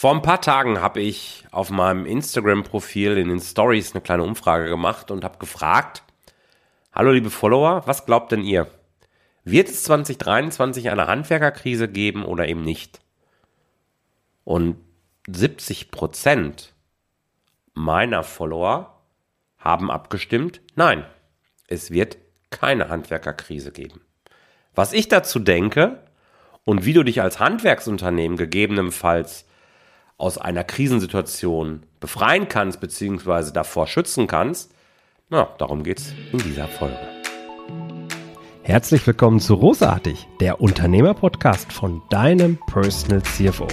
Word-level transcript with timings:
Vor 0.00 0.14
ein 0.14 0.22
paar 0.22 0.40
Tagen 0.40 0.80
habe 0.80 1.02
ich 1.02 1.44
auf 1.50 1.68
meinem 1.68 2.06
Instagram-Profil 2.06 3.18
in 3.18 3.28
den 3.28 3.38
Stories 3.38 3.92
eine 3.92 4.00
kleine 4.00 4.22
Umfrage 4.22 4.66
gemacht 4.70 5.10
und 5.10 5.24
habe 5.24 5.36
gefragt, 5.36 6.04
hallo 6.90 7.10
liebe 7.10 7.28
Follower, 7.28 7.82
was 7.84 8.06
glaubt 8.06 8.32
denn 8.32 8.42
ihr? 8.42 8.66
Wird 9.44 9.68
es 9.68 9.82
2023 9.82 10.88
eine 10.88 11.06
Handwerkerkrise 11.06 11.86
geben 11.86 12.24
oder 12.24 12.48
eben 12.48 12.62
nicht? 12.62 13.02
Und 14.44 14.76
70 15.28 15.90
Prozent 15.90 16.72
meiner 17.74 18.22
Follower 18.22 19.02
haben 19.58 19.90
abgestimmt, 19.90 20.62
nein, 20.76 21.04
es 21.68 21.90
wird 21.90 22.16
keine 22.48 22.88
Handwerkerkrise 22.88 23.70
geben. 23.70 24.00
Was 24.74 24.94
ich 24.94 25.08
dazu 25.08 25.40
denke 25.40 26.02
und 26.64 26.86
wie 26.86 26.94
du 26.94 27.02
dich 27.02 27.20
als 27.20 27.38
Handwerksunternehmen 27.38 28.38
gegebenenfalls 28.38 29.44
aus 30.20 30.38
einer 30.38 30.64
Krisensituation 30.64 31.82
befreien 31.98 32.48
kannst, 32.48 32.80
beziehungsweise 32.80 33.52
davor 33.52 33.86
schützen 33.86 34.26
kannst, 34.26 34.72
na, 35.30 35.48
darum 35.58 35.82
geht's 35.82 36.12
in 36.32 36.38
dieser 36.38 36.68
Folge. 36.68 36.98
Herzlich 38.62 39.06
willkommen 39.06 39.40
zu 39.40 39.54
Rosartig, 39.54 40.28
der 40.40 40.60
Unternehmerpodcast 40.60 41.72
von 41.72 42.02
deinem 42.10 42.58
Personal 42.66 43.22
CFO. 43.22 43.66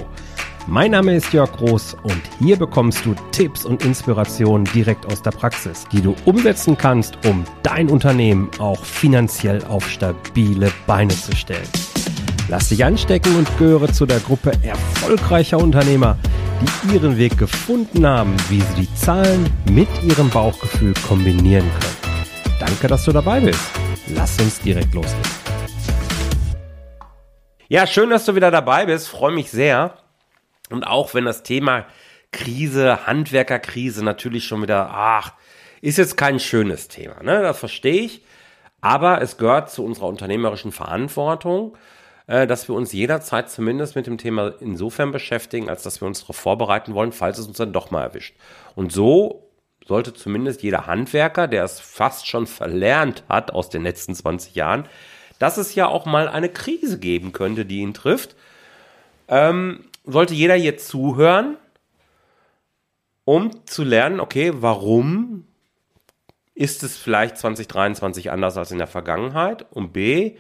Mein 0.68 0.92
Name 0.92 1.16
ist 1.16 1.34
Jörg 1.34 1.52
Groß 1.54 1.96
und 2.04 2.22
hier 2.40 2.58
bekommst 2.58 3.06
du 3.06 3.16
Tipps 3.32 3.66
und 3.66 3.84
Inspirationen 3.84 4.66
direkt 4.74 5.06
aus 5.06 5.22
der 5.22 5.32
Praxis, 5.32 5.86
die 5.92 6.02
du 6.02 6.16
umsetzen 6.26 6.78
kannst, 6.78 7.26
um 7.26 7.46
dein 7.64 7.90
Unternehmen 7.90 8.50
auch 8.60 8.84
finanziell 8.84 9.64
auf 9.66 9.90
stabile 9.90 10.72
Beine 10.86 11.14
zu 11.14 11.36
stellen. 11.36 11.70
Lass 12.50 12.70
dich 12.70 12.86
anstecken 12.86 13.36
und 13.36 13.58
gehöre 13.58 13.92
zu 13.92 14.06
der 14.06 14.22
Gruppe 14.22 14.54
erfolgreicher 14.64 15.58
Unternehmer, 15.58 16.18
die 16.62 16.96
ihren 16.96 17.18
Weg 17.18 17.38
gefunden 17.38 18.08
haben, 18.08 18.38
wie 18.48 18.62
sie 18.62 18.86
die 18.86 18.96
Zahlen 18.96 19.50
mit 19.70 19.90
ihrem 20.02 20.30
Bauchgefühl 20.30 20.94
kombinieren 21.06 21.70
können. 21.70 22.58
Danke, 22.58 22.88
dass 22.88 23.04
du 23.04 23.12
dabei 23.12 23.42
bist. 23.42 23.60
Lass 24.16 24.40
uns 24.40 24.62
direkt 24.62 24.94
loslegen. 24.94 25.30
Ja, 27.68 27.86
schön, 27.86 28.10
dass 28.10 28.24
du 28.24 28.34
wieder 28.34 28.50
dabei 28.50 28.86
bist. 28.86 29.10
Freue 29.10 29.34
mich 29.34 29.52
sehr. 29.52 29.98
Und 30.70 30.88
auch 30.88 31.14
wenn 31.14 31.26
das 31.26 31.44
Thema 31.44 31.86
Krise, 32.32 33.06
Handwerkerkrise 33.06 34.06
natürlich 34.06 34.46
schon 34.46 34.62
wieder, 34.62 34.90
ach, 34.90 35.34
ist 35.82 35.98
jetzt 35.98 36.16
kein 36.16 36.40
schönes 36.40 36.88
Thema, 36.88 37.22
ne? 37.24 37.42
Das 37.42 37.60
verstehe 37.60 38.04
ich. 38.04 38.24
Aber 38.80 39.22
es 39.22 39.38
gehört 39.38 39.70
zu 39.70 39.84
unserer 39.84 40.08
unternehmerischen 40.08 40.72
Verantwortung 40.72 41.76
dass 42.28 42.68
wir 42.68 42.76
uns 42.76 42.92
jederzeit 42.92 43.50
zumindest 43.50 43.96
mit 43.96 44.06
dem 44.06 44.18
Thema 44.18 44.54
insofern 44.60 45.12
beschäftigen, 45.12 45.70
als 45.70 45.84
dass 45.84 46.02
wir 46.02 46.08
uns 46.08 46.22
darauf 46.22 46.36
vorbereiten 46.36 46.94
wollen, 46.94 47.14
falls 47.14 47.38
es 47.38 47.48
uns 47.48 47.58
dann 47.58 47.72
doch 47.72 47.90
mal 47.90 48.04
erwischt. 48.04 48.36
Und 48.76 48.92
so 48.92 49.48
sollte 49.88 50.14
zumindest 50.14 50.62
jeder 50.62 50.88
Handwerker, 50.88 51.48
der 51.48 51.64
es 51.64 51.80
fast 51.80 52.28
schon 52.28 52.46
verlernt 52.46 53.24
hat 53.30 53.52
aus 53.52 53.70
den 53.70 53.84
letzten 53.84 54.14
20 54.14 54.56
Jahren, 54.56 54.88
dass 55.40 55.58
es 55.58 55.76
ja 55.76 55.88
auch 55.88 56.06
mal 56.06 56.28
eine 56.28 56.50
Krise 56.50 57.00
geben 57.00 57.32
könnte, 57.32 57.66
die 57.66 57.80
ihn 57.80 57.94
trifft, 57.94 58.36
ähm, 59.30 59.86
sollte 60.04 60.34
jeder 60.34 60.56
jetzt 60.56 60.88
zuhören, 60.88 61.58
um 63.24 63.66
zu 63.66 63.84
lernen, 63.84 64.20
okay, 64.20 64.52
warum 64.56 65.48
ist 66.56 66.84
es 66.84 66.98
vielleicht 66.98 67.38
2023 67.38 68.32
anders 68.32 68.58
als 68.58 68.72
in 68.72 68.78
der 68.80 68.88
Vergangenheit? 68.88 69.66
Und 69.72 69.94
B, 69.94 70.38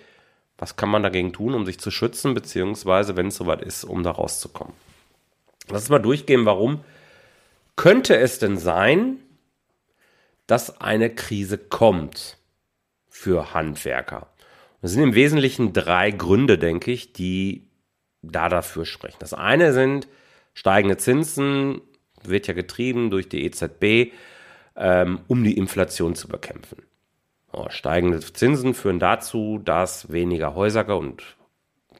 was 0.58 0.76
kann 0.76 0.90
man 0.90 1.04
dagegen 1.04 1.34
tun, 1.34 1.54
um 1.54 1.66
sich 1.66 1.80
zu 1.80 1.92
schützen, 1.92 2.34
beziehungsweise, 2.34 3.16
wenn 3.16 3.28
es 3.28 3.36
soweit 3.36 3.62
ist, 3.62 3.84
um 3.84 4.04
da 4.04 4.12
rauszukommen? 4.12 4.74
Lass 5.70 5.84
uns 5.84 5.90
mal 5.90 6.00
durchgehen, 6.00 6.46
warum 6.46 6.84
könnte 7.76 8.18
es 8.18 8.40
denn 8.40 8.58
sein, 8.58 9.18
dass 10.48 10.82
eine 10.82 11.14
Krise 11.14 11.58
kommt 11.58 12.38
für 13.10 13.54
Handwerker? 13.54 14.28
Das 14.82 14.92
sind 14.92 15.04
im 15.04 15.16
Wesentlichen 15.16 15.74
drei 15.74 16.12
Gründe, 16.12 16.58
denke 16.58 16.92
ich, 16.92 17.14
die 17.14 17.68
da 18.22 18.50
dafür 18.50 18.86
sprechen. 18.86 19.18
Das 19.20 19.34
eine 19.34 19.74
sind 19.74 20.08
steigende 20.54 20.98
Zinsen, 20.98 21.82
wird 22.24 22.48
ja 22.48 22.54
getrieben 22.54 23.12
durch 23.12 23.30
die 23.30 23.44
EZB, 23.46 24.14
ähm, 24.76 25.20
um 25.28 25.44
die 25.44 25.58
Inflation 25.58 26.16
zu 26.16 26.28
bekämpfen. 26.28 26.84
Oh, 27.52 27.68
steigende 27.70 28.20
Zinsen 28.20 28.74
führen 28.74 29.00
dazu, 29.00 29.60
dass 29.64 30.12
weniger 30.12 30.54
Häuser 30.54 30.86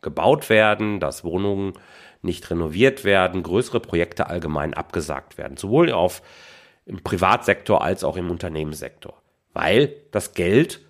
gebaut 0.02 0.50
werden, 0.50 1.00
dass 1.00 1.24
Wohnungen 1.24 1.74
nicht 2.22 2.50
renoviert 2.50 3.04
werden, 3.04 3.44
größere 3.44 3.80
Projekte 3.80 4.28
allgemein 4.28 4.74
abgesagt 4.74 5.38
werden, 5.38 5.58
sowohl 5.58 5.92
auf 5.92 6.22
im 6.86 7.04
Privatsektor 7.04 7.84
als 7.84 8.04
auch 8.04 8.18
im 8.18 8.32
Unternehmenssektor, 8.32 9.22
weil 9.54 9.94
das 10.12 10.34
Geld 10.34 10.82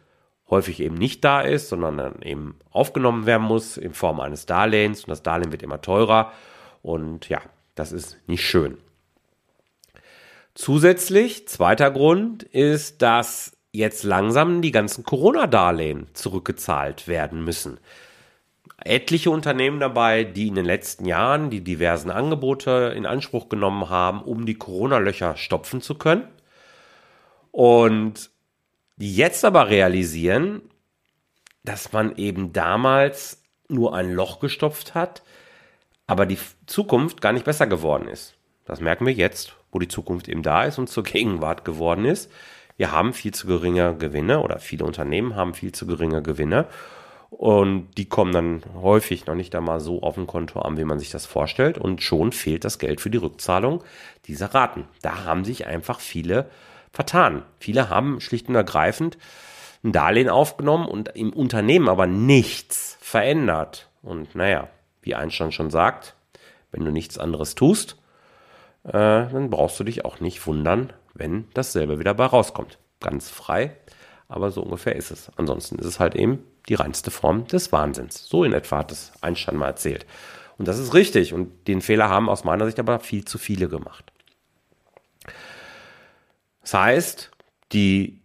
häufig 0.50 0.80
eben 0.80 0.96
nicht 0.96 1.24
da 1.24 1.42
ist, 1.42 1.70
sondern 1.70 1.98
dann 1.98 2.22
eben 2.22 2.60
aufgenommen 2.72 3.26
werden 3.26 3.46
muss 3.46 3.78
in 3.78 3.94
Form 3.94 4.20
eines 4.20 4.46
Darlehens 4.46 5.04
und 5.04 5.10
das 5.10 5.24
Darlehen 5.24 5.52
wird 5.52 5.64
immer 5.64 5.82
teurer 5.82 6.32
und 6.82 7.30
ja, 7.30 7.42
das 7.76 7.92
ist 7.92 8.18
nicht 8.28 8.46
schön. 8.46 8.78
Zusätzlich, 10.54 11.48
zweiter 11.48 11.92
Grund, 11.92 12.44
ist, 12.44 13.02
dass 13.02 13.57
jetzt 13.78 14.04
langsam 14.04 14.62
die 14.62 14.72
ganzen 14.72 15.04
Corona-Darlehen 15.04 16.08
zurückgezahlt 16.14 17.08
werden 17.08 17.44
müssen. 17.44 17.80
Etliche 18.84 19.32
Unternehmen 19.32 19.80
dabei, 19.80 20.24
die 20.24 20.48
in 20.48 20.56
den 20.56 20.66
letzten 20.66 21.06
Jahren 21.06 21.50
die 21.50 21.64
diversen 21.64 22.12
Angebote 22.12 22.94
in 22.96 23.06
Anspruch 23.06 23.50
genommen 23.50 23.90
haben, 23.90 24.22
um 24.22 24.46
die 24.46 24.56
Corona-Löcher 24.56 25.36
stopfen 25.36 25.82
zu 25.82 25.96
können. 25.96 26.28
Und 27.52 28.30
die 28.98 29.16
jetzt 29.16 29.46
aber 29.46 29.70
realisieren, 29.70 30.62
dass 31.64 31.92
man 31.92 32.16
eben 32.18 32.54
damals 32.54 33.44
nur 33.68 33.96
ein 33.96 34.14
Loch 34.14 34.40
gestopft 34.40 34.96
hat, 34.96 35.24
aber 36.08 36.26
die 36.26 36.38
Zukunft 36.66 37.22
gar 37.22 37.34
nicht 37.34 37.46
besser 37.46 37.68
geworden 37.68 38.08
ist. 38.08 38.36
Das 38.66 38.80
merken 38.80 39.06
wir 39.06 39.14
jetzt, 39.14 39.56
wo 39.72 39.80
die 39.80 39.88
Zukunft 39.88 40.28
eben 40.28 40.44
da 40.44 40.64
ist 40.64 40.78
und 40.78 40.88
zur 40.88 41.04
Gegenwart 41.04 41.66
geworden 41.66 42.06
ist 42.06 42.32
wir 42.78 42.92
haben 42.92 43.14
viel 43.14 43.34
zu 43.34 43.48
geringe 43.48 43.96
Gewinne 43.96 44.40
oder 44.40 44.60
viele 44.60 44.86
Unternehmen 44.86 45.36
haben 45.36 45.54
viel 45.54 45.72
zu 45.72 45.88
geringe 45.88 46.22
Gewinne. 46.22 46.68
Und 47.30 47.90
die 47.98 48.08
kommen 48.08 48.32
dann 48.32 48.64
häufig 48.76 49.26
noch 49.26 49.36
nicht 49.36 49.54
einmal 49.54 49.82
so 49.82 50.02
auf 50.02 50.16
dem 50.16 50.28
Konto 50.28 50.60
an, 50.60 50.78
wie 50.78 50.86
man 50.86 51.00
sich 51.00 51.10
das 51.10 51.26
vorstellt. 51.26 51.78
Und 51.78 52.02
schon 52.02 52.32
fehlt 52.32 52.64
das 52.64 52.80
Geld 52.80 53.02
für 53.02 53.10
die 53.10 53.18
Rückzahlung 53.18 53.84
dieser 54.28 54.54
Raten. 54.54 54.86
Da 55.02 55.26
haben 55.26 55.44
sich 55.44 55.68
einfach 55.68 56.00
viele 56.00 56.50
vertan. 56.94 57.44
Viele 57.60 57.90
haben 57.90 58.22
schlicht 58.22 58.48
und 58.48 58.56
ergreifend 58.56 59.18
ein 59.84 59.92
Darlehen 59.92 60.30
aufgenommen 60.30 60.88
und 60.88 61.10
im 61.16 61.34
Unternehmen 61.34 61.90
aber 61.90 62.08
nichts 62.08 62.98
verändert. 63.02 63.90
Und 64.02 64.36
naja, 64.36 64.70
wie 65.02 65.16
Einstein 65.16 65.52
schon 65.52 65.70
sagt, 65.70 66.16
wenn 66.72 66.84
du 66.86 66.92
nichts 66.92 67.18
anderes 67.18 67.56
tust, 67.56 67.98
äh, 68.84 68.92
dann 68.92 69.50
brauchst 69.50 69.80
du 69.80 69.84
dich 69.84 70.06
auch 70.06 70.20
nicht 70.20 70.46
wundern, 70.48 70.94
wenn 71.18 71.46
dasselbe 71.54 72.00
wieder 72.00 72.14
bei 72.14 72.26
rauskommt. 72.26 72.78
Ganz 73.00 73.30
frei, 73.30 73.76
aber 74.28 74.52
so 74.52 74.62
ungefähr 74.62 74.96
ist 74.96 75.12
es. 75.12 75.32
Ansonsten 75.36 75.80
ist 75.80 75.86
es 75.86 76.00
halt 76.00 76.16
eben 76.16 76.44
die 76.70 76.76
reinste 76.76 77.12
Form 77.12 77.48
des 77.48 77.72
Wahnsinns. 77.72 78.28
So 78.28 78.44
in 78.44 78.54
etwa 78.54 78.80
hat 78.80 78.92
es 78.92 79.12
Einstein 79.22 79.58
mal 79.58 79.68
erzählt. 79.68 80.06
Und 80.58 80.68
das 80.68 80.80
ist 80.80 80.94
richtig. 80.94 81.34
Und 81.34 81.68
den 81.68 81.82
Fehler 81.82 82.10
haben 82.10 82.30
aus 82.30 82.44
meiner 82.44 82.66
Sicht 82.66 82.80
aber 82.80 83.00
viel 83.00 83.26
zu 83.26 83.38
viele 83.38 83.70
gemacht. 83.70 84.12
Das 86.62 86.74
heißt, 86.74 87.32
die 87.72 88.20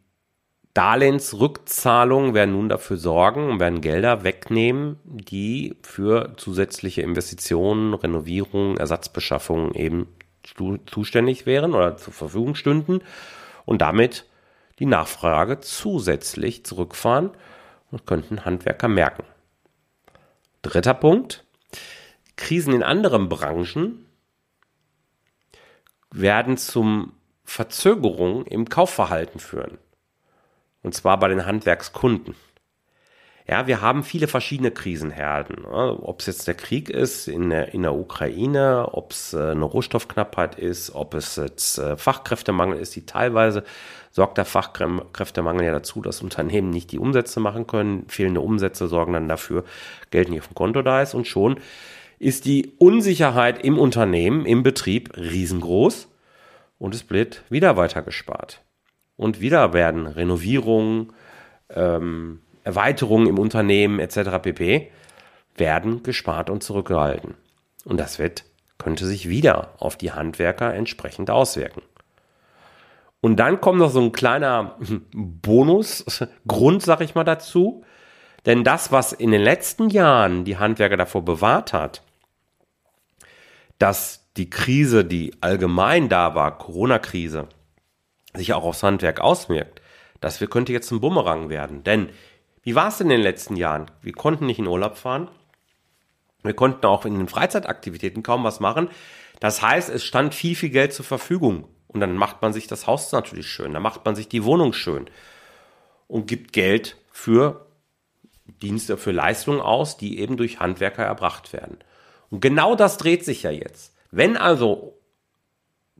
Darlehensrückzahlungen 0.74 2.34
werden 2.34 2.52
nun 2.52 2.68
dafür 2.68 2.96
sorgen 2.96 3.50
und 3.50 3.60
werden 3.60 3.82
Gelder 3.82 4.24
wegnehmen, 4.24 4.98
die 5.04 5.76
für 5.82 6.32
zusätzliche 6.38 7.02
Investitionen, 7.02 7.92
Renovierungen, 7.92 8.78
Ersatzbeschaffungen 8.78 9.74
eben 9.74 10.08
zuständig 10.86 11.46
wären 11.46 11.74
oder 11.74 11.96
zur 11.96 12.12
Verfügung 12.12 12.54
stünden 12.54 13.00
und 13.64 13.80
damit 13.80 14.26
die 14.78 14.86
Nachfrage 14.86 15.60
zusätzlich 15.60 16.64
zurückfahren 16.64 17.30
und 17.90 18.06
könnten 18.06 18.44
Handwerker 18.44 18.88
merken. 18.88 19.24
Dritter 20.62 20.94
Punkt. 20.94 21.44
Krisen 22.36 22.74
in 22.74 22.82
anderen 22.82 23.28
Branchen 23.28 24.06
werden 26.10 26.56
zum 26.56 27.12
Verzögerung 27.44 28.46
im 28.46 28.68
Kaufverhalten 28.68 29.40
führen. 29.40 29.78
Und 30.82 30.94
zwar 30.94 31.18
bei 31.18 31.28
den 31.28 31.46
Handwerkskunden. 31.46 32.34
Ja, 33.48 33.66
wir 33.66 33.80
haben 33.80 34.04
viele 34.04 34.28
verschiedene 34.28 34.70
Krisenherden. 34.70 35.64
Ob 35.64 36.20
es 36.20 36.26
jetzt 36.26 36.46
der 36.46 36.54
Krieg 36.54 36.88
ist 36.88 37.26
in 37.26 37.50
der, 37.50 37.74
in 37.74 37.82
der 37.82 37.94
Ukraine, 37.94 38.88
ob 38.92 39.10
es 39.10 39.34
äh, 39.34 39.50
eine 39.50 39.64
Rohstoffknappheit 39.64 40.54
ist, 40.54 40.94
ob 40.94 41.14
es 41.14 41.36
jetzt 41.36 41.78
äh, 41.78 41.96
Fachkräftemangel 41.96 42.78
ist, 42.78 42.94
die 42.94 43.04
teilweise 43.04 43.64
sorgt 44.10 44.38
der 44.38 44.44
Fachkräftemangel 44.44 45.64
ja 45.64 45.72
dazu, 45.72 46.02
dass 46.02 46.22
Unternehmen 46.22 46.70
nicht 46.70 46.92
die 46.92 46.98
Umsätze 46.98 47.40
machen 47.40 47.66
können. 47.66 48.06
Fehlende 48.08 48.40
Umsätze 48.40 48.86
sorgen 48.86 49.14
dann 49.14 49.28
dafür, 49.28 49.64
Geld 50.10 50.28
nicht 50.28 50.40
auf 50.40 50.48
dem 50.48 50.54
Konto 50.54 50.82
da 50.82 51.02
ist 51.02 51.14
und 51.14 51.26
schon 51.26 51.58
ist 52.18 52.44
die 52.44 52.74
Unsicherheit 52.78 53.64
im 53.64 53.78
Unternehmen, 53.78 54.46
im 54.46 54.62
Betrieb 54.62 55.16
riesengroß 55.16 56.08
und 56.78 56.94
es 56.94 57.10
wird 57.10 57.42
wieder 57.48 57.76
weiter 57.76 58.02
gespart. 58.02 58.62
Und 59.16 59.40
wieder 59.40 59.72
werden 59.72 60.06
Renovierungen, 60.06 61.12
ähm, 61.70 62.40
Erweiterungen 62.64 63.26
im 63.26 63.38
Unternehmen 63.38 63.98
etc. 63.98 64.38
pp. 64.42 64.90
werden 65.56 66.02
gespart 66.02 66.50
und 66.50 66.62
zurückgehalten. 66.62 67.34
Und 67.84 67.98
das 67.98 68.18
wird, 68.18 68.44
könnte 68.78 69.06
sich 69.06 69.28
wieder 69.28 69.74
auf 69.78 69.96
die 69.96 70.12
Handwerker 70.12 70.72
entsprechend 70.74 71.30
auswirken. 71.30 71.82
Und 73.20 73.36
dann 73.36 73.60
kommt 73.60 73.78
noch 73.78 73.90
so 73.90 74.00
ein 74.00 74.12
kleiner 74.12 74.76
Bonusgrund, 75.12 76.82
sag 76.82 77.00
ich 77.00 77.14
mal, 77.14 77.24
dazu. 77.24 77.84
Denn 78.46 78.64
das, 78.64 78.90
was 78.90 79.12
in 79.12 79.30
den 79.30 79.42
letzten 79.42 79.88
Jahren 79.88 80.44
die 80.44 80.58
Handwerker 80.58 80.96
davor 80.96 81.24
bewahrt 81.24 81.72
hat, 81.72 82.02
dass 83.78 84.28
die 84.36 84.50
Krise, 84.50 85.04
die 85.04 85.34
allgemein 85.40 86.08
da 86.08 86.34
war, 86.34 86.58
Corona-Krise, 86.58 87.48
sich 88.34 88.52
auch 88.54 88.64
aufs 88.64 88.82
Handwerk 88.82 89.20
auswirkt, 89.20 89.80
das 90.20 90.38
könnte 90.50 90.72
jetzt 90.72 90.90
ein 90.90 91.00
Bumerang 91.00 91.48
werden. 91.48 91.84
Denn 91.84 92.08
wie 92.62 92.74
war 92.74 92.88
es 92.88 93.00
in 93.00 93.08
den 93.08 93.20
letzten 93.20 93.56
Jahren? 93.56 93.90
Wir 94.00 94.12
konnten 94.12 94.46
nicht 94.46 94.58
in 94.58 94.66
Urlaub 94.66 94.96
fahren. 94.96 95.28
Wir 96.42 96.54
konnten 96.54 96.86
auch 96.86 97.04
in 97.04 97.18
den 97.18 97.28
Freizeitaktivitäten 97.28 98.22
kaum 98.22 98.44
was 98.44 98.60
machen. 98.60 98.88
Das 99.40 99.62
heißt, 99.62 99.88
es 99.88 100.04
stand 100.04 100.34
viel, 100.34 100.54
viel 100.54 100.70
Geld 100.70 100.92
zur 100.92 101.04
Verfügung. 101.04 101.66
Und 101.88 102.00
dann 102.00 102.16
macht 102.16 102.42
man 102.42 102.52
sich 102.52 102.66
das 102.66 102.86
Haus 102.86 103.12
natürlich 103.12 103.48
schön, 103.48 103.74
dann 103.74 103.82
macht 103.82 104.04
man 104.04 104.14
sich 104.14 104.28
die 104.28 104.44
Wohnung 104.44 104.72
schön 104.72 105.10
und 106.08 106.26
gibt 106.26 106.52
Geld 106.52 106.96
für 107.10 107.66
Dienste, 108.62 108.96
für 108.96 109.12
Leistungen 109.12 109.60
aus, 109.60 109.98
die 109.98 110.18
eben 110.18 110.36
durch 110.36 110.58
Handwerker 110.58 111.04
erbracht 111.04 111.52
werden. 111.52 111.78
Und 112.30 112.40
genau 112.40 112.76
das 112.76 112.96
dreht 112.96 113.24
sich 113.24 113.42
ja 113.42 113.50
jetzt. 113.50 113.94
Wenn 114.10 114.36
also 114.36 114.98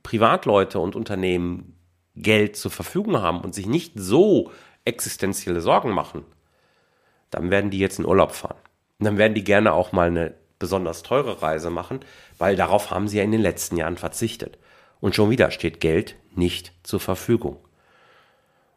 Privatleute 0.02 0.78
und 0.78 0.96
Unternehmen 0.96 1.76
Geld 2.16 2.56
zur 2.56 2.70
Verfügung 2.70 3.20
haben 3.20 3.40
und 3.40 3.54
sich 3.54 3.66
nicht 3.66 3.92
so 3.96 4.50
existenzielle 4.84 5.60
Sorgen 5.60 5.90
machen, 5.90 6.24
dann 7.32 7.50
werden 7.50 7.70
die 7.70 7.78
jetzt 7.78 7.98
in 7.98 8.06
Urlaub 8.06 8.32
fahren. 8.32 8.58
Und 9.00 9.06
dann 9.06 9.18
werden 9.18 9.34
die 9.34 9.42
gerne 9.42 9.72
auch 9.72 9.90
mal 9.90 10.06
eine 10.06 10.34
besonders 10.60 11.02
teure 11.02 11.42
Reise 11.42 11.70
machen, 11.70 12.00
weil 12.38 12.54
darauf 12.54 12.92
haben 12.92 13.08
sie 13.08 13.16
ja 13.18 13.24
in 13.24 13.32
den 13.32 13.40
letzten 13.40 13.76
Jahren 13.76 13.96
verzichtet. 13.96 14.58
Und 15.00 15.16
schon 15.16 15.30
wieder 15.30 15.50
steht 15.50 15.80
Geld 15.80 16.14
nicht 16.36 16.72
zur 16.84 17.00
Verfügung. 17.00 17.56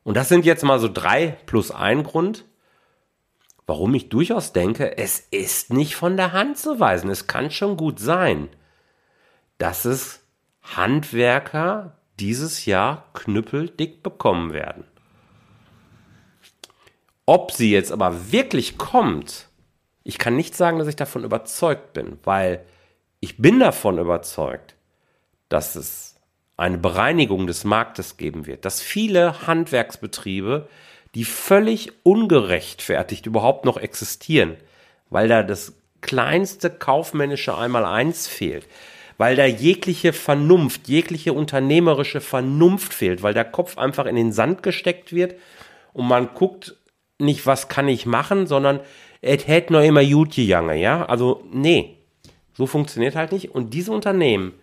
Und 0.03 0.17
das 0.17 0.29
sind 0.29 0.45
jetzt 0.45 0.63
mal 0.63 0.79
so 0.79 0.89
drei 0.91 1.37
plus 1.45 1.69
ein 1.69 2.03
Grund, 2.03 2.45
warum 3.67 3.93
ich 3.93 4.09
durchaus 4.09 4.53
denke, 4.53 4.97
es 4.97 5.19
ist 5.19 5.71
nicht 5.71 5.95
von 5.95 6.17
der 6.17 6.31
Hand 6.31 6.57
zu 6.57 6.79
weisen. 6.79 7.09
Es 7.09 7.27
kann 7.27 7.51
schon 7.51 7.77
gut 7.77 7.99
sein, 7.99 8.49
dass 9.57 9.85
es 9.85 10.23
Handwerker 10.63 11.97
dieses 12.19 12.65
Jahr 12.65 13.05
knüppeldick 13.13 14.01
bekommen 14.01 14.53
werden. 14.53 14.85
Ob 17.25 17.51
sie 17.51 17.71
jetzt 17.71 17.91
aber 17.91 18.31
wirklich 18.31 18.77
kommt, 18.77 19.47
ich 20.03 20.17
kann 20.19 20.35
nicht 20.35 20.55
sagen, 20.55 20.77
dass 20.77 20.87
ich 20.87 20.95
davon 20.95 21.23
überzeugt 21.23 21.93
bin, 21.93 22.19
weil 22.23 22.63
ich 23.19 23.37
bin 23.37 23.59
davon 23.59 23.97
überzeugt, 23.97 24.75
dass 25.49 25.75
es 25.75 26.15
eine 26.57 26.77
Bereinigung 26.77 27.47
des 27.47 27.63
Marktes 27.63 28.17
geben 28.17 28.45
wird, 28.45 28.65
dass 28.65 28.81
viele 28.81 29.47
Handwerksbetriebe, 29.47 30.69
die 31.15 31.25
völlig 31.25 31.91
ungerechtfertigt 32.03 33.25
überhaupt 33.25 33.65
noch 33.65 33.77
existieren, 33.77 34.55
weil 35.09 35.27
da 35.27 35.43
das 35.43 35.73
kleinste 36.01 36.69
kaufmännische 36.69 37.57
Einmaleins 37.57 38.27
fehlt, 38.27 38.67
weil 39.17 39.35
da 39.35 39.45
jegliche 39.45 40.13
Vernunft, 40.13 40.87
jegliche 40.87 41.33
unternehmerische 41.33 42.21
Vernunft 42.21 42.93
fehlt, 42.93 43.23
weil 43.23 43.33
der 43.33 43.45
Kopf 43.45 43.77
einfach 43.77 44.05
in 44.05 44.15
den 44.15 44.31
Sand 44.31 44.61
gesteckt 44.61 45.13
wird 45.13 45.35
und 45.93 46.07
man 46.07 46.33
guckt 46.35 46.75
nicht, 47.19 47.45
was 47.45 47.69
kann 47.69 47.87
ich 47.87 48.05
machen, 48.05 48.47
sondern 48.47 48.79
es 49.21 49.47
hätte 49.47 49.73
noch 49.73 49.81
immer 49.81 50.03
gut 50.03 50.35
gegangen, 50.35 50.77
ja? 50.77 51.05
Also, 51.05 51.43
nee, 51.51 51.97
so 52.53 52.67
funktioniert 52.67 53.15
halt 53.15 53.31
nicht. 53.31 53.51
Und 53.51 53.73
diese 53.73 53.91
Unternehmen, 53.91 54.53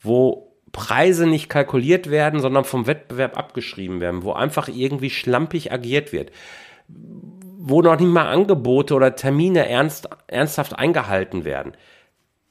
wo 0.00 0.52
Preise 0.72 1.26
nicht 1.26 1.48
kalkuliert 1.48 2.10
werden, 2.10 2.40
sondern 2.40 2.64
vom 2.64 2.86
Wettbewerb 2.86 3.36
abgeschrieben 3.36 4.00
werden, 4.00 4.22
wo 4.22 4.32
einfach 4.32 4.68
irgendwie 4.68 5.10
schlampig 5.10 5.70
agiert 5.72 6.12
wird, 6.12 6.32
wo 6.88 7.82
noch 7.82 7.98
nicht 7.98 8.08
mal 8.08 8.26
Angebote 8.28 8.94
oder 8.94 9.14
Termine 9.14 9.68
ernst, 9.68 10.08
ernsthaft 10.26 10.78
eingehalten 10.78 11.44
werden, 11.44 11.72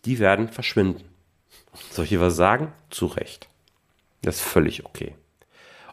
die 0.06 0.20
werden 0.20 0.48
verschwinden. 0.48 1.04
Soll 1.90 2.06
ich 2.06 2.20
was 2.20 2.36
sagen? 2.36 2.74
Zu 2.90 3.08
Recht. 3.08 3.50
Das 4.22 4.36
ist 4.36 4.42
völlig 4.42 4.86
okay. 4.86 5.16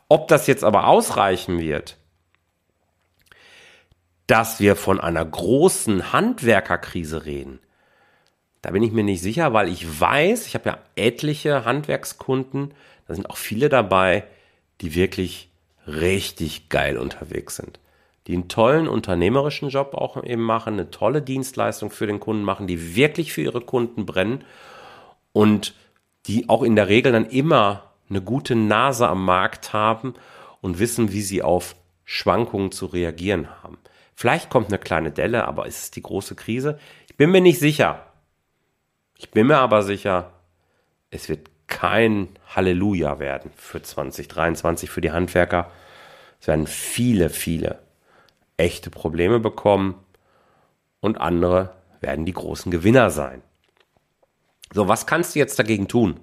Ob 0.09 0.29
das 0.29 0.47
jetzt 0.47 0.65
aber 0.65 0.87
ausreichen 0.87 1.59
wird, 1.59 1.98
dass 4.29 4.61
wir 4.61 4.77
von 4.77 5.01
einer 5.01 5.25
großen 5.25 6.13
Handwerkerkrise 6.13 7.25
reden, 7.25 7.59
da 8.63 8.71
bin 8.71 8.83
ich 8.83 8.93
mir 8.93 9.05
nicht 9.05 9.23
sicher, 9.23 9.53
weil 9.53 9.69
ich 9.69 10.01
weiß, 10.01 10.47
ich 10.47 10.55
habe 10.55 10.69
ja 10.69 10.79
etliche 10.97 11.65
Handwerkskunden, 11.65 12.75
da 13.07 13.15
sind 13.15 13.31
auch 13.31 13.37
viele 13.37 13.69
dabei, 13.69 14.25
die 14.81 14.95
wirklich 14.95 15.49
richtig 15.87 16.69
geil 16.69 16.99
unterwegs 16.99 17.57
sind. 17.57 17.81
Die 18.27 18.35
einen 18.35 18.49
tollen 18.49 18.89
unternehmerischen 18.89 19.71
Job 19.71 19.95
auch 19.95 20.23
eben 20.23 20.43
machen, 20.43 20.75
eine 20.75 20.91
tolle 20.91 21.23
Dienstleistung 21.23 21.91
für 21.91 22.07
den 22.07 22.21
Kunden 22.21 22.45
machen, 22.45 22.67
die 22.67 22.95
wirklich 22.95 23.33
für 23.33 23.41
ihre 23.41 23.63
Kunden 23.63 24.05
brennen 24.05 24.45
und 25.33 25.75
die 26.27 26.51
auch 26.51 26.63
in 26.63 26.77
der 26.77 26.89
Regel 26.89 27.13
dann 27.13 27.31
immer 27.31 27.95
eine 28.11 28.21
gute 28.21 28.55
Nase 28.55 29.09
am 29.09 29.25
Markt 29.25 29.73
haben 29.73 30.13
und 30.61 30.79
wissen, 30.79 31.13
wie 31.13 31.23
sie 31.23 31.43
auf 31.43 31.75
Schwankungen 32.05 32.73
zu 32.73 32.87
reagieren 32.87 33.49
haben. 33.63 33.79
Vielleicht 34.19 34.51
kommt 34.51 34.67
eine 34.67 34.81
kleine 34.81 35.13
Delle, 35.13 35.47
aber 35.47 35.67
ist 35.67 35.81
es 35.81 35.91
die 35.93 36.03
große 36.03 36.35
Krise? 36.35 36.81
Ich 37.07 37.17
bin 37.17 37.31
mir 37.31 37.41
nicht 37.41 37.61
sicher. 37.61 38.05
Ich 39.17 39.31
bin 39.31 39.47
mir 39.47 39.59
aber 39.59 39.85
sicher, 39.85 40.33
es 41.13 41.29
wird 41.29 41.49
kein 41.69 42.29
Halleluja 42.49 43.21
werden 43.21 43.53
für 43.55 43.81
2023 43.81 44.91
für 44.91 45.01
die 45.01 45.13
Handwerker. 45.13 45.71
Es 46.41 46.49
werden 46.49 46.67
viele, 46.67 47.31
viele 47.31 47.79
echte 48.57 48.91
Probleme 48.91 49.39
bekommen 49.39 49.95
und 50.99 51.21
andere 51.21 51.77
werden 52.01 52.25
die 52.25 52.33
großen 52.33 52.73
Gewinner 52.73 53.11
sein. 53.11 53.41
So, 54.73 54.89
was 54.89 55.07
kannst 55.07 55.37
du 55.37 55.39
jetzt 55.39 55.61
dagegen 55.61 55.87
tun? 55.87 56.19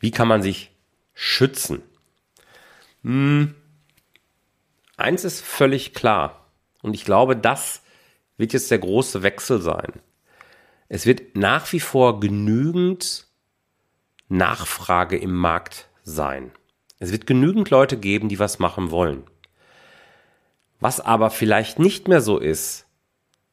Wie 0.00 0.10
kann 0.10 0.26
man 0.26 0.42
sich 0.42 0.72
schützen? 1.14 1.84
Hm, 3.04 3.54
eins 4.96 5.24
ist 5.24 5.40
völlig 5.42 5.94
klar 5.94 6.46
und 6.82 6.94
ich 6.94 7.04
glaube, 7.04 7.36
das 7.36 7.82
wird 8.36 8.52
jetzt 8.52 8.70
der 8.70 8.78
große 8.78 9.22
Wechsel 9.22 9.60
sein 9.60 10.00
es 10.88 11.06
wird 11.06 11.36
nach 11.36 11.72
wie 11.72 11.80
vor 11.80 12.20
genügend 12.20 13.26
Nachfrage 14.28 15.16
im 15.16 15.34
Markt 15.34 15.88
sein. 16.02 16.52
Es 16.98 17.12
wird 17.12 17.26
genügend 17.26 17.70
Leute 17.70 17.96
geben, 17.96 18.28
die 18.28 18.38
was 18.38 18.58
machen 18.58 18.90
wollen. 18.90 19.24
Was 20.78 21.00
aber 21.00 21.30
vielleicht 21.30 21.78
nicht 21.78 22.08
mehr 22.08 22.20
so 22.20 22.38
ist 22.38 22.86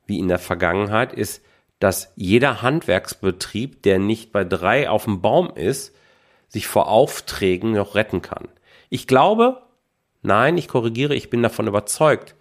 wie 0.05 0.19
in 0.19 0.27
der 0.27 0.39
Vergangenheit, 0.39 1.13
ist, 1.13 1.43
dass 1.79 2.11
jeder 2.15 2.61
Handwerksbetrieb, 2.61 3.81
der 3.83 3.99
nicht 3.99 4.31
bei 4.31 4.43
drei 4.43 4.89
auf 4.89 5.05
dem 5.05 5.21
Baum 5.21 5.51
ist, 5.55 5.95
sich 6.47 6.67
vor 6.67 6.87
Aufträgen 6.87 7.71
noch 7.71 7.95
retten 7.95 8.21
kann. 8.21 8.47
Ich 8.89 9.07
glaube, 9.07 9.62
nein, 10.23 10.57
ich 10.57 10.67
korrigiere, 10.67 11.15
ich 11.15 11.29
bin 11.29 11.43
davon 11.43 11.67
überzeugt, 11.67 12.35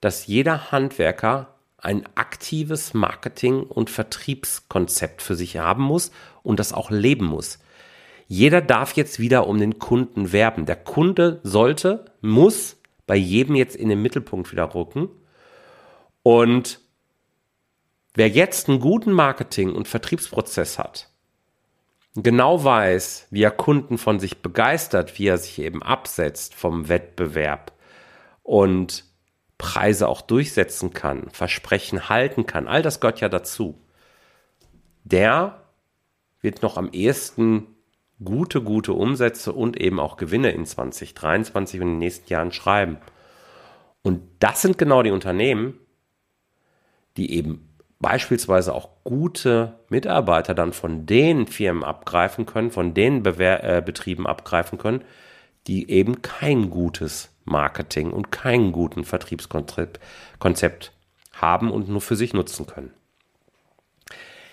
dass 0.00 0.26
jeder 0.26 0.72
Handwerker 0.72 1.54
ein 1.78 2.04
aktives 2.16 2.94
Marketing- 2.94 3.62
und 3.62 3.90
Vertriebskonzept 3.90 5.22
für 5.22 5.36
sich 5.36 5.58
haben 5.58 5.82
muss 5.82 6.10
und 6.42 6.58
das 6.58 6.72
auch 6.72 6.90
leben 6.90 7.26
muss. 7.26 7.58
Jeder 8.28 8.60
darf 8.60 8.94
jetzt 8.94 9.20
wieder 9.20 9.46
um 9.46 9.58
den 9.58 9.78
Kunden 9.78 10.32
werben. 10.32 10.66
Der 10.66 10.76
Kunde 10.76 11.40
sollte, 11.44 12.06
muss 12.20 12.76
bei 13.06 13.14
jedem 13.14 13.54
jetzt 13.54 13.76
in 13.76 13.88
den 13.88 14.02
Mittelpunkt 14.02 14.50
wieder 14.50 14.74
rücken. 14.74 15.08
Und 16.24 16.80
wer 18.14 18.28
jetzt 18.28 18.68
einen 18.68 18.80
guten 18.80 19.12
Marketing- 19.12 19.72
und 19.72 19.86
Vertriebsprozess 19.86 20.78
hat, 20.78 21.08
genau 22.16 22.64
weiß, 22.64 23.28
wie 23.30 23.42
er 23.42 23.50
Kunden 23.50 23.98
von 23.98 24.18
sich 24.18 24.38
begeistert, 24.38 25.18
wie 25.18 25.26
er 25.28 25.38
sich 25.38 25.58
eben 25.58 25.82
absetzt 25.82 26.54
vom 26.54 26.88
Wettbewerb 26.88 27.72
und 28.42 29.04
Preise 29.58 30.08
auch 30.08 30.20
durchsetzen 30.20 30.92
kann, 30.92 31.30
Versprechen 31.30 32.08
halten 32.08 32.46
kann, 32.46 32.68
all 32.68 32.82
das 32.82 33.00
gehört 33.00 33.20
ja 33.20 33.28
dazu. 33.28 33.80
Der 35.04 35.62
wird 36.40 36.62
noch 36.62 36.76
am 36.76 36.90
ehesten 36.92 37.66
gute, 38.22 38.62
gute 38.62 38.92
Umsätze 38.92 39.52
und 39.52 39.80
eben 39.80 40.00
auch 40.00 40.16
Gewinne 40.16 40.50
in 40.50 40.66
2023 40.66 41.80
und 41.80 41.86
in 41.86 41.92
den 41.94 41.98
nächsten 41.98 42.32
Jahren 42.32 42.52
schreiben. 42.52 42.98
Und 44.02 44.22
das 44.38 44.62
sind 44.62 44.78
genau 44.78 45.02
die 45.02 45.10
Unternehmen, 45.10 45.78
die 47.16 47.32
eben 47.32 47.65
beispielsweise 48.06 48.72
auch 48.72 48.90
gute 49.02 49.80
Mitarbeiter 49.88 50.54
dann 50.54 50.72
von 50.72 51.06
den 51.06 51.48
Firmen 51.48 51.82
abgreifen 51.82 52.46
können, 52.46 52.70
von 52.70 52.94
den 52.94 53.24
Bewer 53.24 53.64
äh, 53.64 53.82
Betrieben 53.84 54.28
abgreifen 54.28 54.78
können, 54.78 55.02
die 55.66 55.90
eben 55.90 56.22
kein 56.22 56.70
gutes 56.70 57.34
Marketing 57.44 58.12
und 58.12 58.30
keinen 58.30 58.70
guten 58.70 59.02
Vertriebskonzept 59.02 60.92
haben 61.32 61.72
und 61.72 61.88
nur 61.88 62.00
für 62.00 62.14
sich 62.14 62.32
nutzen 62.32 62.68
können. 62.68 62.92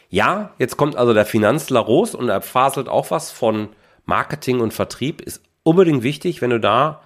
Ja, 0.10 0.56
jetzt 0.58 0.76
kommt 0.76 0.96
also 0.96 1.14
der 1.14 1.28
Finanzler 1.28 1.82
raus 1.82 2.16
und 2.16 2.30
er 2.30 2.42
faselt 2.42 2.90
auch 2.90 3.12
was 3.12 3.30
von 3.30 3.70
Marketing 4.08 4.62
und 4.62 4.74
Vertrieb. 4.74 5.22
Ist 5.22 5.44
unbedingt 5.62 6.02
wichtig, 6.02 6.42
wenn 6.42 6.50
du 6.50 6.60
da 6.60 7.04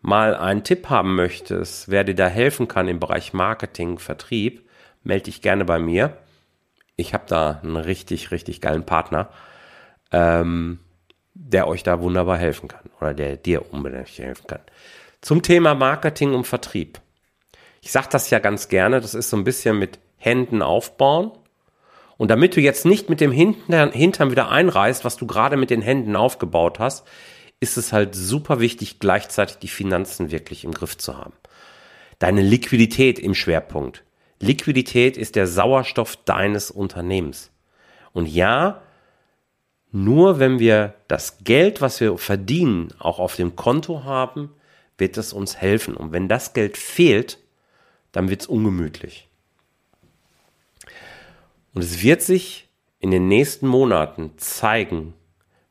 mal 0.00 0.34
einen 0.34 0.64
Tipp 0.64 0.88
haben 0.88 1.16
möchtest, 1.16 1.90
wer 1.90 2.02
dir 2.02 2.14
da 2.14 2.28
helfen 2.28 2.66
kann 2.66 2.88
im 2.88 2.98
Bereich 2.98 3.34
Marketing, 3.34 3.98
Vertrieb, 3.98 4.69
melde 5.02 5.24
dich 5.24 5.42
gerne 5.42 5.64
bei 5.64 5.78
mir. 5.78 6.16
Ich 6.96 7.14
habe 7.14 7.24
da 7.26 7.60
einen 7.62 7.76
richtig, 7.76 8.30
richtig 8.30 8.60
geilen 8.60 8.84
Partner, 8.84 9.30
ähm, 10.12 10.80
der 11.34 11.66
euch 11.68 11.82
da 11.82 12.00
wunderbar 12.00 12.36
helfen 12.36 12.68
kann 12.68 12.90
oder 13.00 13.14
der 13.14 13.36
dir 13.36 13.72
unbedingt 13.72 14.08
helfen 14.18 14.46
kann. 14.46 14.60
Zum 15.20 15.42
Thema 15.42 15.74
Marketing 15.74 16.34
und 16.34 16.46
Vertrieb. 16.46 17.00
Ich 17.80 17.92
sage 17.92 18.08
das 18.10 18.30
ja 18.30 18.38
ganz 18.38 18.68
gerne, 18.68 19.00
das 19.00 19.14
ist 19.14 19.30
so 19.30 19.36
ein 19.36 19.44
bisschen 19.44 19.78
mit 19.78 19.98
Händen 20.16 20.62
aufbauen. 20.62 21.32
Und 22.18 22.30
damit 22.30 22.54
du 22.54 22.60
jetzt 22.60 22.84
nicht 22.84 23.08
mit 23.08 23.22
dem 23.22 23.32
Hintern, 23.32 23.92
Hintern 23.92 24.30
wieder 24.30 24.50
einreißt, 24.50 25.06
was 25.06 25.16
du 25.16 25.26
gerade 25.26 25.56
mit 25.56 25.70
den 25.70 25.80
Händen 25.80 26.16
aufgebaut 26.16 26.78
hast, 26.78 27.06
ist 27.60 27.78
es 27.78 27.92
halt 27.92 28.14
super 28.14 28.60
wichtig, 28.60 28.98
gleichzeitig 28.98 29.56
die 29.56 29.68
Finanzen 29.68 30.30
wirklich 30.30 30.64
im 30.64 30.72
Griff 30.72 30.98
zu 30.98 31.16
haben. 31.16 31.32
Deine 32.18 32.42
Liquidität 32.42 33.18
im 33.18 33.34
Schwerpunkt. 33.34 34.04
Liquidität 34.40 35.16
ist 35.16 35.36
der 35.36 35.46
Sauerstoff 35.46 36.16
deines 36.16 36.70
Unternehmens. 36.70 37.50
Und 38.12 38.26
ja, 38.26 38.82
nur 39.92 40.38
wenn 40.38 40.58
wir 40.58 40.94
das 41.08 41.44
Geld, 41.44 41.80
was 41.80 42.00
wir 42.00 42.16
verdienen, 42.16 42.88
auch 42.98 43.18
auf 43.18 43.36
dem 43.36 43.54
Konto 43.54 44.04
haben, 44.04 44.50
wird 44.98 45.16
es 45.18 45.32
uns 45.32 45.56
helfen. 45.56 45.94
Und 45.94 46.12
wenn 46.12 46.28
das 46.28 46.52
Geld 46.54 46.76
fehlt, 46.76 47.38
dann 48.12 48.28
wird 48.28 48.42
es 48.42 48.46
ungemütlich. 48.46 49.28
Und 51.74 51.82
es 51.82 52.02
wird 52.02 52.22
sich 52.22 52.68
in 52.98 53.10
den 53.10 53.28
nächsten 53.28 53.66
Monaten 53.66 54.32
zeigen, 54.36 55.14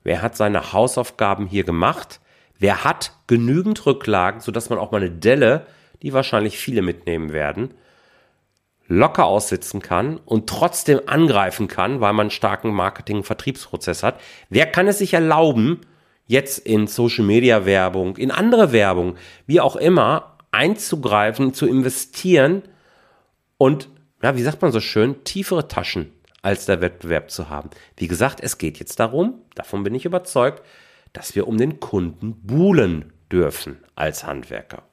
wer 0.03 0.21
hat 0.21 0.35
seine 0.35 0.73
Hausaufgaben 0.73 1.47
hier 1.47 1.63
gemacht, 1.63 2.19
wer 2.57 2.83
hat 2.83 3.13
genügend 3.27 3.85
Rücklagen, 3.85 4.41
sodass 4.41 4.69
man 4.69 4.79
auch 4.79 4.91
mal 4.91 5.01
eine 5.01 5.11
Delle, 5.11 5.65
die 6.01 6.13
wahrscheinlich 6.13 6.57
viele 6.57 6.81
mitnehmen 6.81 7.33
werden, 7.33 7.73
locker 8.89 9.25
aussitzen 9.25 9.81
kann 9.81 10.17
und 10.17 10.49
trotzdem 10.49 11.01
angreifen 11.05 11.67
kann, 11.67 12.01
weil 12.01 12.11
man 12.11 12.25
einen 12.25 12.31
starken 12.31 12.73
Marketing- 12.73 13.17
und 13.17 13.23
Vertriebsprozess 13.23 14.03
hat. 14.03 14.19
Wer 14.49 14.65
kann 14.65 14.87
es 14.87 14.97
sich 14.97 15.13
erlauben, 15.13 15.81
jetzt 16.25 16.59
in 16.59 16.87
Social 16.87 17.23
Media 17.23 17.65
Werbung, 17.65 18.17
in 18.17 18.31
andere 18.31 18.71
Werbung, 18.71 19.15
wie 19.45 19.61
auch 19.61 19.75
immer, 19.75 20.37
einzugreifen, 20.51 21.53
zu 21.53 21.67
investieren 21.67 22.63
und, 23.57 23.89
ja, 24.23 24.35
wie 24.35 24.43
sagt 24.43 24.61
man 24.61 24.71
so 24.71 24.79
schön, 24.79 25.23
tiefere 25.23 25.67
Taschen 25.67 26.11
als 26.41 26.65
der 26.65 26.81
Wettbewerb 26.81 27.29
zu 27.29 27.49
haben. 27.49 27.69
Wie 27.95 28.07
gesagt, 28.07 28.41
es 28.41 28.57
geht 28.57 28.79
jetzt 28.79 28.99
darum, 28.99 29.41
davon 29.53 29.83
bin 29.83 29.93
ich 29.93 30.05
überzeugt, 30.05 30.63
dass 31.13 31.35
wir 31.35 31.47
um 31.47 31.57
den 31.57 31.79
Kunden 31.79 32.35
buhlen 32.41 33.13
dürfen 33.31 33.77
als 33.95 34.25
Handwerker. 34.25 34.83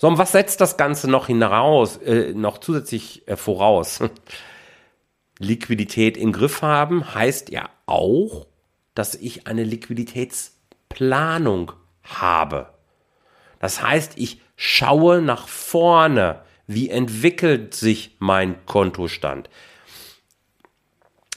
So, 0.00 0.08
und 0.08 0.16
was 0.16 0.32
setzt 0.32 0.62
das 0.62 0.78
Ganze 0.78 1.10
noch 1.10 1.26
hinaus, 1.26 1.98
äh, 1.98 2.32
noch 2.32 2.56
zusätzlich 2.56 3.28
äh, 3.28 3.36
voraus? 3.36 4.02
Liquidität 5.38 6.16
im 6.16 6.32
Griff 6.32 6.62
haben 6.62 7.14
heißt 7.14 7.50
ja 7.50 7.68
auch, 7.84 8.46
dass 8.94 9.14
ich 9.14 9.46
eine 9.46 9.62
Liquiditätsplanung 9.62 11.72
habe. 12.02 12.70
Das 13.58 13.82
heißt, 13.82 14.14
ich 14.16 14.40
schaue 14.56 15.20
nach 15.20 15.48
vorne. 15.48 16.44
Wie 16.66 16.88
entwickelt 16.88 17.74
sich 17.74 18.16
mein 18.20 18.64
Kontostand? 18.64 19.50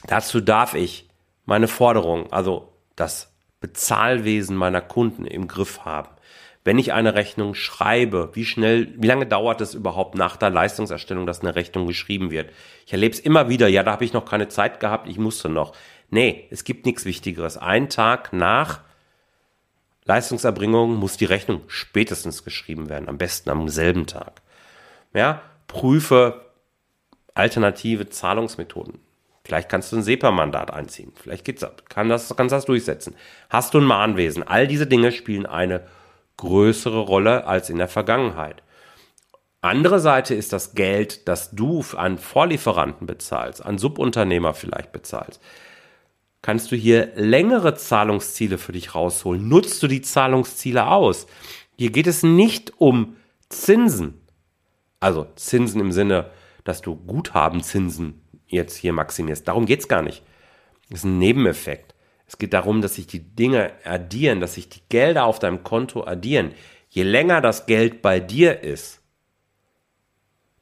Dazu 0.06 0.40
darf 0.40 0.72
ich 0.72 1.10
meine 1.44 1.68
Forderung, 1.68 2.32
also 2.32 2.72
das 2.96 3.30
Bezahlwesen 3.60 4.56
meiner 4.56 4.80
Kunden 4.80 5.26
im 5.26 5.48
Griff 5.48 5.84
haben. 5.84 6.13
Wenn 6.64 6.78
ich 6.78 6.94
eine 6.94 7.14
Rechnung 7.14 7.54
schreibe, 7.54 8.30
wie 8.32 8.46
schnell, 8.46 8.94
wie 8.96 9.06
lange 9.06 9.26
dauert 9.26 9.60
es 9.60 9.74
überhaupt 9.74 10.14
nach 10.14 10.36
der 10.36 10.48
Leistungserstellung, 10.48 11.26
dass 11.26 11.42
eine 11.42 11.54
Rechnung 11.54 11.86
geschrieben 11.86 12.30
wird? 12.30 12.50
Ich 12.86 12.92
erlebe 12.94 13.14
es 13.14 13.20
immer 13.20 13.50
wieder, 13.50 13.68
ja, 13.68 13.82
da 13.82 13.92
habe 13.92 14.04
ich 14.06 14.14
noch 14.14 14.24
keine 14.24 14.48
Zeit 14.48 14.80
gehabt, 14.80 15.06
ich 15.06 15.18
musste 15.18 15.50
noch. 15.50 15.74
Nee, 16.08 16.46
es 16.50 16.64
gibt 16.64 16.86
nichts 16.86 17.04
Wichtigeres. 17.04 17.58
Ein 17.58 17.90
Tag 17.90 18.32
nach 18.32 18.80
Leistungserbringung 20.06 20.96
muss 20.96 21.18
die 21.18 21.26
Rechnung 21.26 21.62
spätestens 21.66 22.44
geschrieben 22.44 22.88
werden, 22.88 23.08
am 23.08 23.18
besten 23.18 23.50
am 23.50 23.68
selben 23.68 24.06
Tag. 24.06 24.40
Ja, 25.12 25.42
prüfe 25.66 26.46
alternative 27.34 28.08
Zahlungsmethoden. 28.08 29.00
Vielleicht 29.44 29.68
kannst 29.68 29.92
du 29.92 29.96
ein 29.96 30.02
SEPA-Mandat 30.02 30.70
einziehen. 30.70 31.12
Vielleicht 31.14 31.44
geht's 31.44 31.62
ab. 31.62 31.82
Kann 31.90 32.08
das, 32.08 32.34
kannst 32.34 32.52
das 32.52 32.64
durchsetzen. 32.64 33.14
Hast 33.50 33.74
du 33.74 33.78
ein 33.78 33.84
Mahnwesen? 33.84 34.42
All 34.42 34.66
diese 34.66 34.86
Dinge 34.86 35.12
spielen 35.12 35.44
eine 35.44 35.86
größere 36.36 37.00
Rolle 37.00 37.46
als 37.46 37.70
in 37.70 37.78
der 37.78 37.88
Vergangenheit. 37.88 38.62
Andere 39.60 39.98
Seite 39.98 40.34
ist 40.34 40.52
das 40.52 40.74
Geld, 40.74 41.26
das 41.26 41.52
du 41.52 41.82
an 41.96 42.18
Vorlieferanten 42.18 43.06
bezahlst, 43.06 43.64
an 43.64 43.78
Subunternehmer 43.78 44.52
vielleicht 44.52 44.92
bezahlst. 44.92 45.40
Kannst 46.42 46.70
du 46.70 46.76
hier 46.76 47.12
längere 47.14 47.74
Zahlungsziele 47.74 48.58
für 48.58 48.72
dich 48.72 48.94
rausholen? 48.94 49.48
Nutzt 49.48 49.82
du 49.82 49.86
die 49.86 50.02
Zahlungsziele 50.02 50.88
aus? 50.88 51.26
Hier 51.78 51.90
geht 51.90 52.06
es 52.06 52.22
nicht 52.22 52.74
um 52.76 53.16
Zinsen. 53.48 54.20
Also 55.00 55.26
Zinsen 55.36 55.80
im 55.80 55.92
Sinne, 55.92 56.30
dass 56.64 56.82
du 56.82 56.96
Guthabenzinsen 56.96 58.20
jetzt 58.46 58.76
hier 58.76 58.92
maximierst. 58.92 59.48
Darum 59.48 59.64
geht 59.64 59.80
es 59.80 59.88
gar 59.88 60.02
nicht. 60.02 60.22
Das 60.90 61.00
ist 61.00 61.04
ein 61.04 61.18
Nebeneffekt. 61.18 61.93
Es 62.34 62.38
geht 62.38 62.52
darum, 62.52 62.82
dass 62.82 62.96
sich 62.96 63.06
die 63.06 63.20
Dinge 63.20 63.70
addieren, 63.84 64.40
dass 64.40 64.54
sich 64.54 64.68
die 64.68 64.82
Gelder 64.88 65.24
auf 65.24 65.38
deinem 65.38 65.62
Konto 65.62 66.02
addieren. 66.02 66.50
Je 66.88 67.04
länger 67.04 67.40
das 67.40 67.66
Geld 67.66 68.02
bei 68.02 68.18
dir 68.18 68.64
ist, 68.64 69.00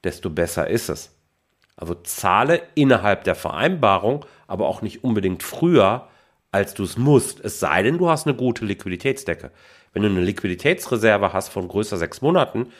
desto 0.04 0.28
besser 0.28 0.68
ist 0.68 0.90
es. 0.90 1.16
Also 1.74 1.94
zahle 1.94 2.60
innerhalb 2.74 3.24
der 3.24 3.34
Vereinbarung, 3.34 4.26
aber 4.46 4.66
auch 4.66 4.82
nicht 4.82 5.02
unbedingt 5.02 5.42
früher, 5.42 6.08
als 6.50 6.74
du 6.74 6.84
es 6.84 6.98
musst. 6.98 7.40
Es 7.40 7.58
sei 7.58 7.82
denn, 7.82 7.96
du 7.96 8.10
hast 8.10 8.26
eine 8.26 8.36
gute 8.36 8.66
Liquiditätsdecke. 8.66 9.50
Wenn 9.94 10.02
du 10.02 10.10
eine 10.10 10.20
Liquiditätsreserve 10.20 11.32
hast 11.32 11.48
von 11.48 11.68
größer 11.68 11.96
sechs 11.96 12.20
Monaten, 12.20 12.70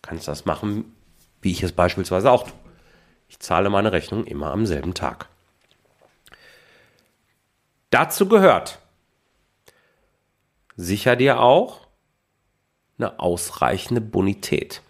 kannst 0.00 0.26
du 0.26 0.30
das 0.30 0.46
machen, 0.46 0.96
wie 1.42 1.50
ich 1.50 1.62
es 1.62 1.72
beispielsweise 1.72 2.30
auch 2.30 2.44
tue. 2.44 2.54
Ich 3.28 3.38
zahle 3.38 3.68
meine 3.68 3.92
Rechnung 3.92 4.24
immer 4.24 4.50
am 4.50 4.64
selben 4.64 4.94
Tag. 4.94 5.28
Dazu 7.90 8.28
gehört, 8.28 8.78
sicher 10.76 11.16
dir 11.16 11.40
auch 11.40 11.88
eine 12.98 13.18
ausreichende 13.18 14.00
Bonität. 14.00 14.82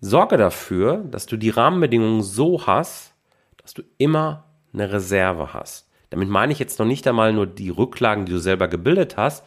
Sorge 0.00 0.36
dafür, 0.36 0.98
dass 0.98 1.24
du 1.24 1.38
die 1.38 1.48
Rahmenbedingungen 1.48 2.22
so 2.22 2.66
hast, 2.66 3.14
dass 3.56 3.72
du 3.72 3.82
immer 3.96 4.44
eine 4.74 4.92
Reserve 4.92 5.54
hast. 5.54 5.88
Damit 6.10 6.28
meine 6.28 6.52
ich 6.52 6.58
jetzt 6.58 6.78
noch 6.78 6.86
nicht 6.86 7.06
einmal 7.08 7.32
nur 7.32 7.46
die 7.46 7.70
Rücklagen, 7.70 8.26
die 8.26 8.32
du 8.32 8.38
selber 8.38 8.68
gebildet 8.68 9.16
hast. 9.16 9.44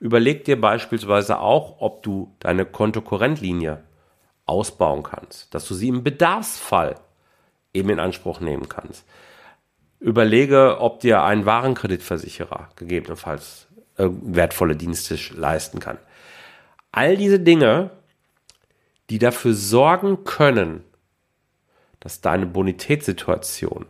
Überleg 0.00 0.44
dir 0.44 0.60
beispielsweise 0.60 1.38
auch, 1.38 1.80
ob 1.80 2.02
du 2.02 2.34
deine 2.40 2.66
Kontokorrentlinie 2.66 3.84
ausbauen 4.44 5.04
kannst, 5.04 5.54
dass 5.54 5.68
du 5.68 5.74
sie 5.74 5.88
im 5.88 6.02
Bedarfsfall 6.02 6.96
eben 7.72 7.90
in 7.90 8.00
Anspruch 8.00 8.40
nehmen 8.40 8.68
kannst. 8.68 9.04
Überlege, 10.00 10.78
ob 10.80 11.00
dir 11.00 11.22
ein 11.22 11.44
Warenkreditversicherer 11.44 12.68
gegebenenfalls 12.76 13.66
äh, 13.96 14.06
wertvolle 14.08 14.76
Dienste 14.76 15.18
leisten 15.34 15.80
kann. 15.80 15.98
All 16.92 17.16
diese 17.16 17.40
Dinge, 17.40 17.90
die 19.10 19.18
dafür 19.18 19.54
sorgen 19.54 20.24
können, 20.24 20.84
dass 22.00 22.20
deine 22.20 22.46
Bonitätssituation 22.46 23.86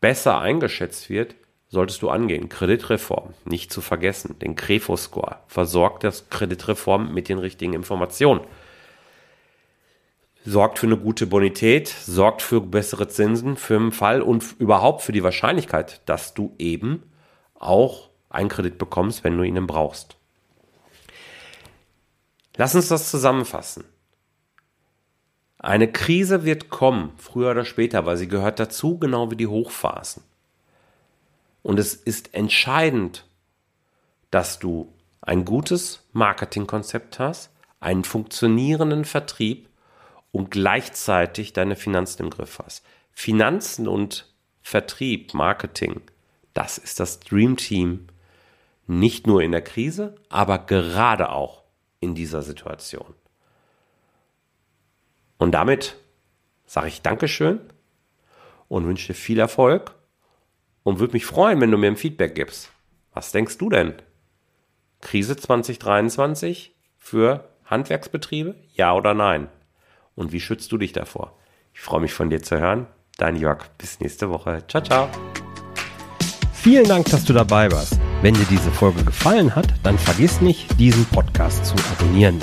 besser 0.00 0.38
eingeschätzt 0.38 1.08
wird, 1.08 1.34
solltest 1.68 2.02
du 2.02 2.10
angehen. 2.10 2.50
Kreditreform, 2.50 3.34
nicht 3.44 3.72
zu 3.72 3.80
vergessen. 3.80 4.38
Den 4.38 4.54
Krefo-Score 4.54 5.38
versorgt 5.48 6.04
das 6.04 6.28
Kreditreform 6.28 7.12
mit 7.14 7.28
den 7.28 7.38
richtigen 7.38 7.72
Informationen 7.72 8.42
sorgt 10.44 10.78
für 10.78 10.86
eine 10.86 10.98
gute 10.98 11.26
Bonität, 11.26 11.88
sorgt 11.88 12.42
für 12.42 12.60
bessere 12.60 13.08
Zinsen 13.08 13.56
für 13.56 13.78
den 13.78 13.92
Fall 13.92 14.20
und 14.20 14.44
überhaupt 14.58 15.02
für 15.02 15.12
die 15.12 15.22
Wahrscheinlichkeit, 15.22 16.02
dass 16.06 16.34
du 16.34 16.54
eben 16.58 17.02
auch 17.54 18.10
einen 18.28 18.50
Kredit 18.50 18.76
bekommst, 18.76 19.24
wenn 19.24 19.36
du 19.38 19.42
ihn 19.42 19.66
brauchst. 19.66 20.16
Lass 22.56 22.74
uns 22.74 22.88
das 22.88 23.10
zusammenfassen. 23.10 23.84
Eine 25.58 25.90
Krise 25.90 26.44
wird 26.44 26.68
kommen, 26.68 27.12
früher 27.16 27.52
oder 27.52 27.64
später, 27.64 28.04
weil 28.04 28.18
sie 28.18 28.28
gehört 28.28 28.60
dazu, 28.60 28.98
genau 28.98 29.30
wie 29.30 29.36
die 29.36 29.46
Hochphasen. 29.46 30.22
Und 31.62 31.78
es 31.80 31.94
ist 31.94 32.34
entscheidend, 32.34 33.24
dass 34.30 34.58
du 34.58 34.92
ein 35.22 35.46
gutes 35.46 36.06
Marketingkonzept 36.12 37.18
hast, 37.18 37.50
einen 37.80 38.04
funktionierenden 38.04 39.06
Vertrieb 39.06 39.68
und 40.34 40.50
gleichzeitig 40.50 41.52
deine 41.52 41.76
Finanzen 41.76 42.24
im 42.24 42.30
Griff 42.30 42.58
hast. 42.58 42.84
Finanzen 43.12 43.86
und 43.86 44.34
Vertrieb, 44.62 45.32
Marketing, 45.32 46.00
das 46.54 46.76
ist 46.76 46.98
das 46.98 47.20
Dream 47.20 47.56
Team, 47.56 48.08
nicht 48.88 49.28
nur 49.28 49.42
in 49.42 49.52
der 49.52 49.62
Krise, 49.62 50.16
aber 50.30 50.58
gerade 50.58 51.30
auch 51.30 51.62
in 52.00 52.16
dieser 52.16 52.42
Situation. 52.42 53.14
Und 55.38 55.52
damit 55.52 55.94
sage 56.66 56.88
ich 56.88 57.00
Dankeschön 57.00 57.60
und 58.66 58.86
wünsche 58.86 59.12
dir 59.12 59.14
viel 59.14 59.38
Erfolg 59.38 59.94
und 60.82 60.98
würde 60.98 61.12
mich 61.12 61.26
freuen, 61.26 61.60
wenn 61.60 61.70
du 61.70 61.78
mir 61.78 61.86
ein 61.86 61.96
Feedback 61.96 62.34
gibst. 62.34 62.72
Was 63.12 63.30
denkst 63.30 63.56
du 63.58 63.70
denn? 63.70 63.94
Krise 65.00 65.36
2023 65.36 66.74
für 66.98 67.48
Handwerksbetriebe? 67.66 68.56
Ja 68.72 68.96
oder 68.96 69.14
nein? 69.14 69.48
Und 70.14 70.32
wie 70.32 70.40
schützt 70.40 70.70
du 70.72 70.78
dich 70.78 70.92
davor? 70.92 71.36
Ich 71.72 71.80
freue 71.80 72.00
mich 72.00 72.12
von 72.12 72.30
dir 72.30 72.42
zu 72.42 72.58
hören. 72.58 72.86
Dein 73.16 73.36
Jörg. 73.36 73.64
Bis 73.78 74.00
nächste 74.00 74.30
Woche. 74.30 74.62
Ciao, 74.68 74.82
ciao. 74.82 75.08
Vielen 76.52 76.88
Dank, 76.88 77.10
dass 77.10 77.24
du 77.24 77.32
dabei 77.32 77.70
warst. 77.70 77.98
Wenn 78.22 78.34
dir 78.34 78.46
diese 78.48 78.70
Folge 78.70 79.04
gefallen 79.04 79.54
hat, 79.54 79.66
dann 79.82 79.98
vergiss 79.98 80.40
nicht, 80.40 80.78
diesen 80.78 81.04
Podcast 81.06 81.66
zu 81.66 81.74
abonnieren. 81.92 82.40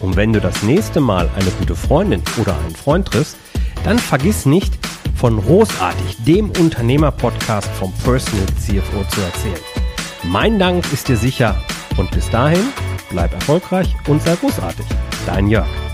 Und 0.00 0.16
wenn 0.16 0.32
du 0.32 0.40
das 0.40 0.62
nächste 0.62 1.00
Mal 1.00 1.30
eine 1.36 1.50
gute 1.52 1.76
Freundin 1.76 2.22
oder 2.38 2.58
einen 2.58 2.74
Freund 2.74 3.06
triffst, 3.06 3.36
dann 3.84 3.98
vergiss 3.98 4.46
nicht, 4.46 4.74
von 5.14 5.38
Großartig, 5.38 6.24
dem 6.24 6.50
Unternehmer-Podcast 6.50 7.68
vom 7.72 7.92
Personal 8.02 8.46
CFO 8.58 9.04
zu 9.08 9.20
erzählen. 9.20 9.60
Mein 10.22 10.58
Dank 10.58 10.90
ist 10.94 11.08
dir 11.08 11.16
sicher 11.16 11.62
und 11.98 12.10
bis 12.10 12.30
dahin 12.30 12.72
bleib 13.10 13.32
erfolgreich 13.34 13.94
und 14.06 14.22
sei 14.22 14.34
großartig. 14.36 14.86
Dein 15.26 15.48
Jörg. 15.48 15.89